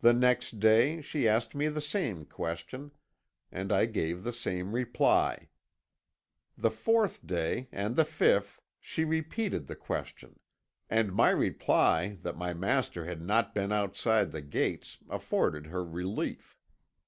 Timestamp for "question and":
2.24-3.70, 9.76-11.14